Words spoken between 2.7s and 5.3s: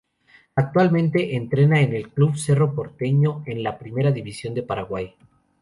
Porteño en la primera división de Paraguay.